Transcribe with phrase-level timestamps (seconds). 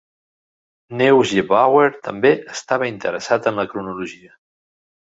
[1.01, 4.39] Neugebauer també estava interessat en la cronologia.